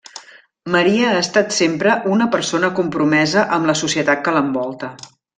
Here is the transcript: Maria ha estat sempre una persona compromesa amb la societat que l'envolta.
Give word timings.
Maria 0.75 1.09
ha 1.09 1.17
estat 1.23 1.51
sempre 1.57 1.97
una 2.13 2.27
persona 2.35 2.71
compromesa 2.79 3.43
amb 3.59 3.69
la 3.73 3.79
societat 3.83 4.25
que 4.29 4.35
l'envolta. 4.39 4.91